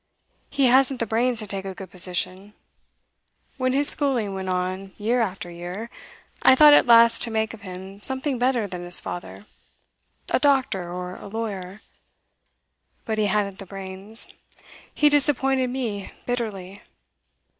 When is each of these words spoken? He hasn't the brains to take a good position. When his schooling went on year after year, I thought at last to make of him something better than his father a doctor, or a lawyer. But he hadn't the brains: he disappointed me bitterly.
He 0.49 0.65
hasn't 0.65 0.99
the 0.99 1.05
brains 1.05 1.37
to 1.37 1.45
take 1.45 1.63
a 1.63 1.75
good 1.75 1.91
position. 1.91 2.55
When 3.57 3.71
his 3.73 3.87
schooling 3.87 4.33
went 4.33 4.49
on 4.49 4.95
year 4.97 5.21
after 5.21 5.51
year, 5.51 5.91
I 6.41 6.55
thought 6.55 6.73
at 6.73 6.87
last 6.87 7.21
to 7.21 7.29
make 7.29 7.53
of 7.53 7.61
him 7.61 8.01
something 8.01 8.39
better 8.39 8.65
than 8.65 8.83
his 8.83 8.99
father 8.99 9.45
a 10.31 10.39
doctor, 10.39 10.91
or 10.91 11.17
a 11.17 11.27
lawyer. 11.27 11.81
But 13.05 13.19
he 13.19 13.27
hadn't 13.27 13.59
the 13.59 13.67
brains: 13.67 14.33
he 14.91 15.07
disappointed 15.07 15.69
me 15.69 16.09
bitterly. 16.25 16.81